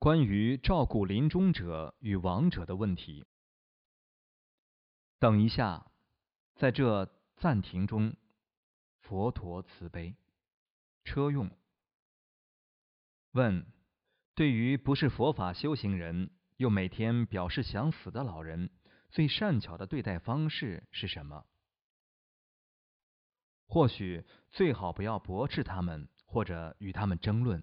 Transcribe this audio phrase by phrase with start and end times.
[0.00, 3.26] 关于照顾临终者与亡者的问题。
[5.18, 5.92] 等一下，
[6.54, 7.04] 在这
[7.36, 8.16] 暂停中，
[9.02, 10.16] 佛陀慈悲。
[11.04, 11.50] 车用
[13.32, 13.66] 问：
[14.34, 18.70] 对于不是佛法修行人，又每天表示想死的老人，
[19.10, 21.44] 最善巧的对待方式是什么？
[23.66, 27.62] 或许最好不要驳斥他们，或者与他们争论。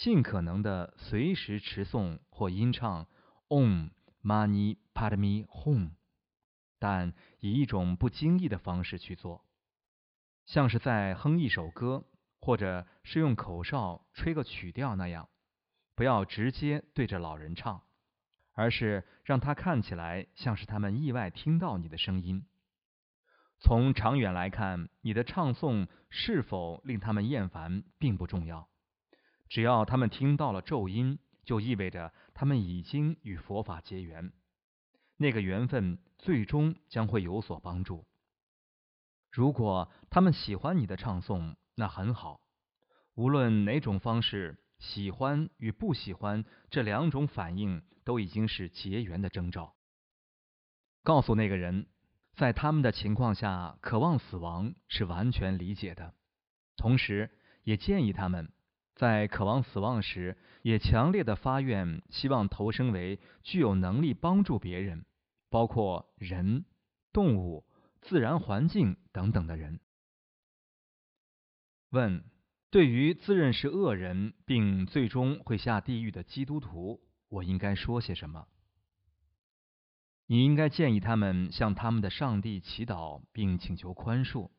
[0.00, 3.06] 尽可能的随时持诵或吟唱
[3.48, 3.90] Om
[4.22, 5.90] Mani Padme Hum，
[6.78, 9.44] 但以一种不经意的方式去做，
[10.46, 12.06] 像是在哼一首歌，
[12.40, 15.28] 或者是用口哨吹个曲调那样。
[15.94, 17.82] 不要直接对着老人唱，
[18.54, 22.46] 而是让他看起来像是他们意外听到你的声音。
[23.58, 28.69] 从长远来看，你的唱诵是否令他们厌烦并不重要。
[29.50, 34.32] 只要他们听到了咒音，就意味着他们已经与佛法结缘，
[35.16, 38.06] 那个缘分最终将会有所帮助。
[39.32, 42.40] 如果他们喜欢你的唱诵，那很好。
[43.14, 49.74] 无论哪种方式，喜欢与不喜欢这两种反应都已经是结缘的征兆。
[51.02, 51.88] 告诉那个人，
[52.36, 56.14] 在他们的情况下，渴望死亡是完全理解的，
[56.76, 58.52] 同时也建议他们。
[59.00, 65.06] 在渴望死亡时，也强烈的发愿，希望投生为具有能力帮助别人，
[65.48, 66.66] 包括人、
[67.10, 67.64] 动物、
[68.02, 69.80] 自然环境等等的人。
[71.88, 72.22] 问：
[72.68, 78.48] 对于自认是恶人并最终会下地狱的基督徒，我应该说些什么？
[80.26, 84.50] 你应该建议他们向他们的上帝祈祷并请求宽恕。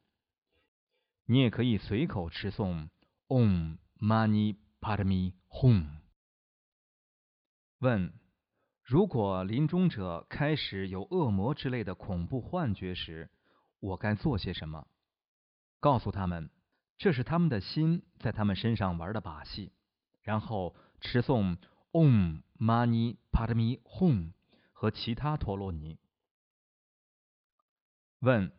[1.28, 2.90] 你也可以随口持诵
[3.28, 3.78] Om。
[4.02, 5.86] Mani Padme Hum。
[7.78, 8.12] 问：
[8.84, 13.30] 如果临终者开始有恶魔之类的恐怖幻觉时，
[13.80, 14.88] 我该做些什么？
[15.80, 16.50] 告诉他们，
[16.98, 19.72] 这是他们的心在他们身上玩的把戏。
[20.24, 21.58] 然后持诵
[21.92, 24.34] Om Mani Padme Hum
[24.74, 26.00] 和其他陀罗尼。
[28.18, 28.52] 问：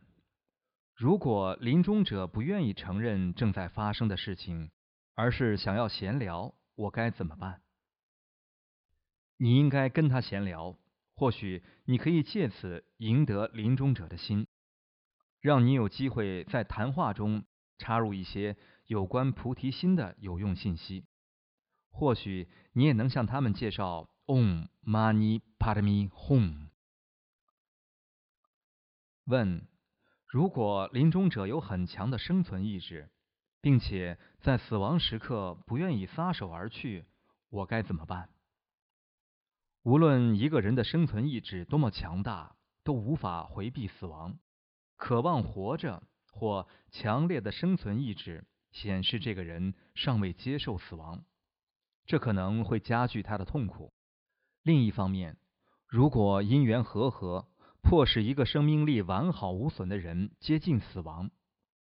[0.94, 4.70] 如果临终者不愿意承认正在发生的事情？
[5.14, 7.62] 而是想要闲聊，我该怎么办？
[9.36, 10.78] 你应该跟他闲聊，
[11.14, 14.46] 或许你可以借此赢得临终者的心，
[15.40, 17.44] 让你有机会在谈话中
[17.78, 18.56] 插入一些
[18.86, 21.06] 有关菩提心的有用信息。
[21.90, 26.68] 或许你也能向他们介绍 Om Mani Padme Hum。
[29.24, 29.66] 问：
[30.26, 33.10] 如果临终者有很强的生存意志？
[33.62, 37.04] 并且在死亡时刻不愿意撒手而去，
[37.48, 38.28] 我该怎么办？
[39.84, 44.36] 无论一个人的生存意志多么强大，都无法回避死亡。
[44.96, 46.02] 渴望活着
[46.32, 51.24] 或强烈的生存意志显示这个人尚未接受死亡，
[52.04, 53.92] 这可能会加剧他的痛苦。
[54.64, 55.36] 另一方面，
[55.86, 57.48] 如果因缘和合，
[57.80, 61.30] 迫使一个生命力完好无损的人接近死亡，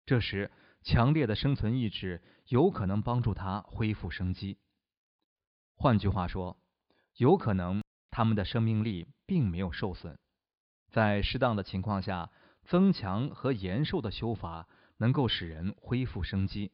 [0.04, 0.50] 这时。
[0.82, 4.58] 强烈的生存意志有可能帮助他恢复生机。
[5.74, 6.58] 换句话说，
[7.16, 10.18] 有可能他们的生命力并没有受损。
[10.88, 12.30] 在适当的情况下，
[12.64, 14.66] 增强和延寿的修法
[14.96, 16.72] 能够使人恢复生机，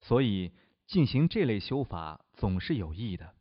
[0.00, 0.52] 所以
[0.86, 3.34] 进行这类修法总是有益的。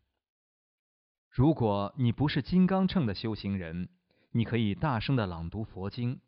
[1.29, 3.89] 如果你不是金刚乘的修行人，
[4.31, 6.19] 你可以大声的朗读佛经，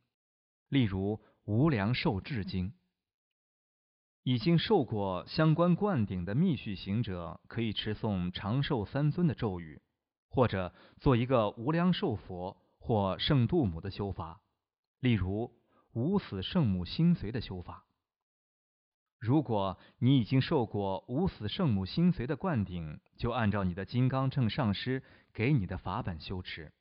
[0.69, 2.69] 例如《无量寿至经》。
[4.27, 9.81] 已经受过相关灌顶的密续行者，可以持诵长寿三尊的咒语，
[10.27, 14.41] 或者做一个无量寿佛或圣度母的修法，
[14.99, 15.53] 例如
[15.93, 17.85] 无死圣母心髓的修法。
[19.17, 25.03] 如果你已经受过无死圣母心髓的灌顶，就按照你的金刚乘上师
[25.33, 26.73] 给你的法本修持，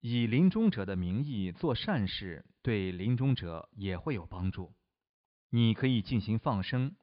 [0.00, 4.74] 以临终者的名义做善事，对临终者也会有帮助。
[5.52, 6.94] 你可以进行放生，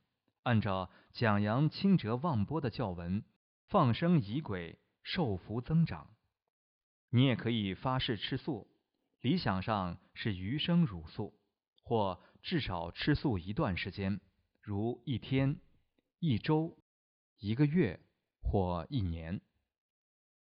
[0.44, 3.25] 按照讲扬清哲旺波的教文
[3.65, 6.09] 放生仪轨，受福增长。
[7.09, 8.69] 你也可以发誓吃素，
[9.19, 11.33] 理想上是余生乳素，
[11.83, 14.21] 或至少吃素一段时间，
[14.61, 15.59] 如一天、
[16.19, 16.77] 一周、
[17.39, 17.99] 一个月
[18.41, 19.41] 或一年。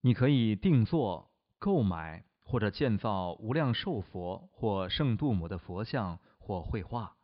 [0.01, 7.16] 你可以定做、购买或者建造无量寿佛或圣度母的佛像或绘画。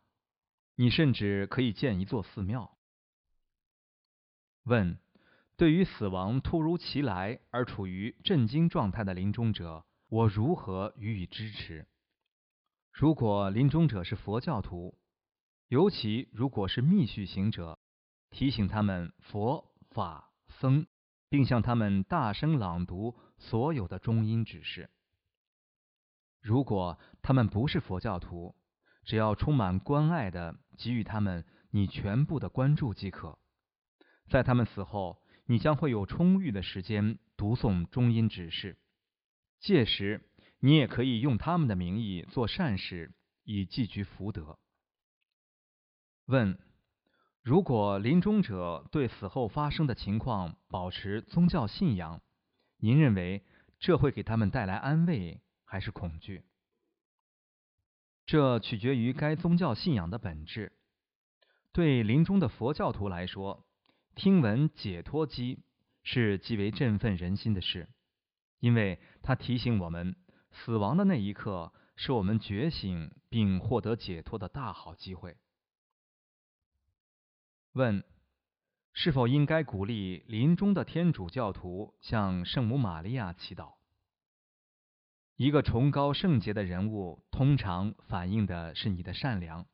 [0.76, 2.76] 你甚至可以建一座寺庙。
[4.64, 4.98] 问：
[5.56, 11.86] 对于死亡突如其来而处于震惊状态的临终者，我如何予以支持？
[12.90, 14.98] 如果临终者是佛教徒，
[15.68, 17.78] 尤其如果是密续行者，
[18.30, 20.86] 提醒他们佛法僧，
[21.28, 24.90] 并向他们大声朗读所有的中阴指示。
[26.40, 28.54] 如果他们不是佛教徒，
[29.04, 33.38] 只要充满关爱的给予他们你全部的关注即可。
[34.28, 35.20] 在他们死后。
[35.46, 38.78] 你将会有充裕的时间读诵中音指示，
[39.60, 40.26] 届时
[40.58, 43.12] 你也可以用他们的名义做善事，
[43.42, 44.58] 以积聚福德。
[46.24, 46.58] 问：
[47.42, 52.22] 如果临终者对死后发生的情况保持宗教信仰，
[52.78, 53.44] 您认为
[53.78, 56.46] 这会给他们带来安慰还是恐惧？
[58.26, 60.72] 这取决于该宗教信仰的本质。
[61.72, 63.66] 对临终的佛教徒来说。
[64.16, 65.64] 听闻解脱机
[66.04, 67.88] 是极为振奋人心的事，
[68.60, 70.14] 因为它提醒我们，
[70.52, 75.36] 死亡的那一刻是我们觉醒并获得解脱的大好机会。
[77.72, 78.04] 问：
[78.92, 83.74] 是否应该鼓励临终的天主教徒向圣母玛利亚祈祷？
[85.36, 89.66] 一个崇高圣洁的人物通常反映的是你的善良。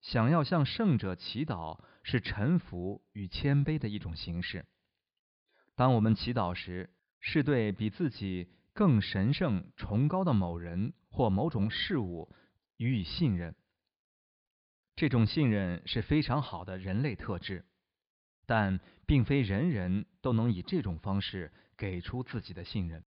[0.00, 4.66] 想要向圣者祈祷，是臣服与谦卑的一种形式。
[5.76, 6.90] 当我们祈祷时，
[7.20, 12.34] 是对比自己更神圣、崇高的某人或某种事物
[12.76, 13.54] 予以信任。
[14.96, 17.64] 这种信任是非常好的人类特质，
[18.44, 23.04] 但并非人人都能以这种方式给出自己的信任。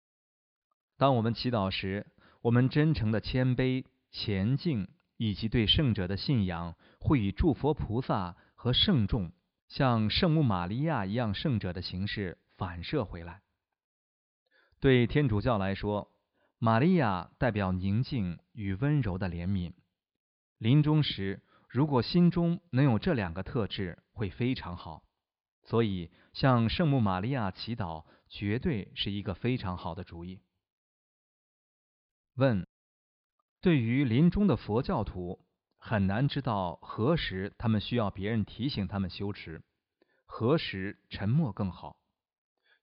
[1.03, 2.07] 当我们祈祷时，
[2.41, 4.88] 我们真诚的谦卑、前进。
[5.17, 9.31] 以及对圣者的信仰，会以诸佛菩萨和圣众，
[9.67, 13.41] 像圣母玛利亚一样圣者的形式反射回来。
[14.79, 16.11] 对天主教来说，
[16.57, 19.73] 玛利亚代表宁静与温柔的怜悯。
[20.57, 25.03] 临终时，如果心中能有这两个特质，会非常好。
[25.63, 30.41] 所以，向圣母玛利亚祈祷，绝对是一个非常好的主意。
[32.35, 32.68] 问。
[33.62, 35.45] 对于临终的佛教徒，
[35.77, 39.63] 很难知道何时他们需要别人提醒他们修持，
[40.25, 41.97] 何时沉默更好。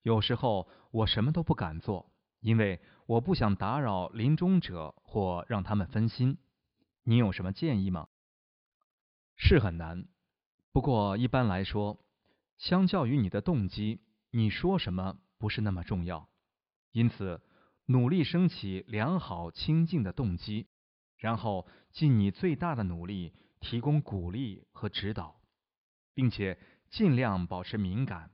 [0.01, 6.37] 有时候我什么都不敢做，因为我不想打扰临终者或让他们分心。
[7.03, 8.07] 你有什么建议吗？
[9.35, 10.07] 是很难，
[10.71, 12.03] 不过一般来说，
[12.57, 14.01] 相较于你的动机，
[14.31, 16.29] 你说什么不是那么重要。
[16.91, 17.41] 因此，
[17.91, 20.67] 努力升起良好清净的动机。
[21.17, 25.39] 然后尽你最大的努力提供鼓励和指导，
[26.15, 26.57] 并且
[26.89, 28.31] 尽量保持敏感，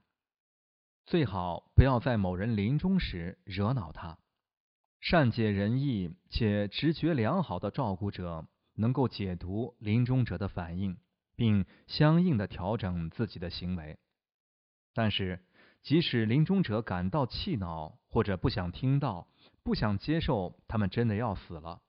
[1.06, 4.18] 最好不要在某人临终时惹恼他。
[5.02, 10.98] 善解人意且直觉良好的照顾者能够解读临终者的反应，
[11.36, 14.00] 并相应的调整自己的行为。
[14.94, 15.46] 但是，
[15.82, 19.28] 即使临终者感到气恼或者不想听到、
[19.68, 21.82] 不想接受他们真的要死了。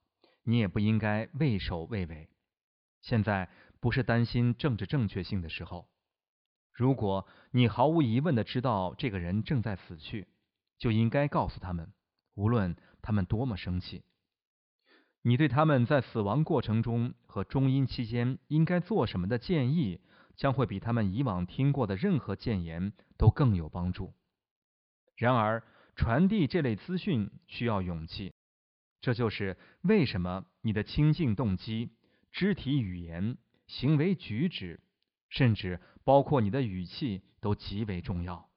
[0.42, 2.28] 你也不应该畏首畏尾。
[3.02, 3.48] 现在
[3.78, 5.88] 不是担心政治正确性的时候。
[6.72, 10.26] 如果你毫无疑问的知道这个人正在死去，
[10.76, 11.92] 就应该告诉他们，
[12.34, 14.02] 无论他们多么生气。
[15.22, 20.00] 你对他们在死亡过程中和中阴期间应该做什么的建议，
[20.34, 24.14] 将会比他们以往听过的任何谏言都更有帮助。
[25.14, 25.62] 然而，
[25.98, 28.32] 传递这类资讯需要勇气。
[29.00, 31.90] 这就是为什么你的清净动机、
[32.30, 33.36] 肢体语言、
[33.66, 34.80] 行为举止，
[35.28, 38.48] 甚至包括你的语气都极为重要，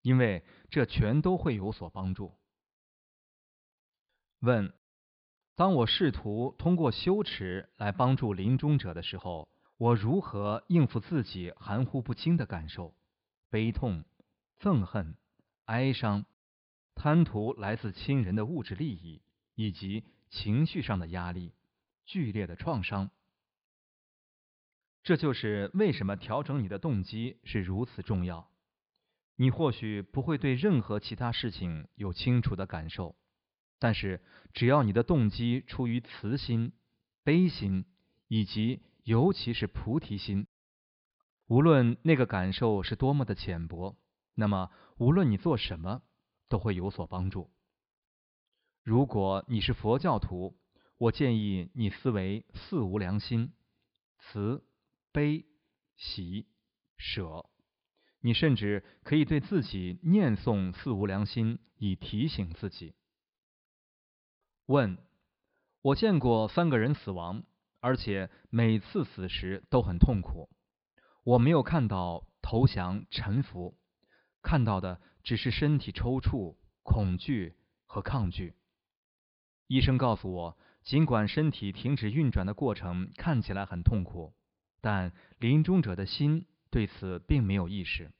[0.00, 2.34] 因为这全都会有所帮助。
[4.38, 4.72] 问：
[5.56, 12.94] 当我试图通过修持来帮助临终者的时候，我如何应付自己含糊不清的感受、
[13.50, 14.04] 悲痛、
[14.58, 15.14] 憎恨、
[15.66, 16.24] 哀伤、
[16.94, 19.22] 贪图来自亲人的物质利益？
[19.56, 21.52] 以及情绪上的压力、
[22.06, 23.10] 剧烈的创伤，
[25.02, 28.50] 这就是为什么调整你的动机是如此重要。
[29.36, 33.16] 你或许不会对任何其他事情有清楚的感受，
[33.78, 34.22] 但是
[34.54, 36.72] 只要你的动机出于慈心、
[37.22, 37.84] 悲心，
[38.28, 40.46] 以及尤其是菩提心，
[41.48, 43.98] 无论那个感受是多么的浅薄，
[44.34, 46.02] 那么无论你做什么，
[46.50, 47.50] 都会有所帮助。
[48.82, 50.58] 如果你是佛教徒，
[50.98, 53.54] 我建议你思维四无良心：
[54.18, 54.62] 慈、
[55.12, 55.46] 悲、
[55.96, 56.46] 喜、
[56.98, 57.48] 舍，
[58.20, 62.94] 你甚至可以对自己念诵四无良心，以提醒自己。
[64.66, 64.98] 问：
[65.82, 67.44] 我见过三个人死亡，
[67.80, 70.50] 而且每次死时都很痛苦。
[71.22, 73.78] 我没有看到投降、臣服，
[74.42, 78.54] 看到的只是身体抽搐、恐惧和抗拒。
[79.66, 84.34] 医生告诉我，尽管身体停止运转的过程看起来很痛苦，
[84.80, 86.46] 但临终者的心。
[86.72, 88.12] 对此并没有意识，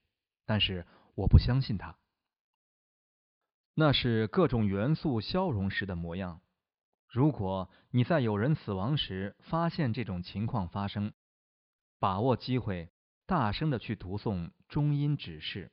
[0.45, 1.97] 但是我不相信他。
[3.75, 6.41] 那是各种元素消融时的模样。
[7.07, 11.13] 如果你在有人死亡时发现这种情况发生，
[12.01, 12.91] 把握机会，
[13.25, 15.71] 大声的去读诵中音指示。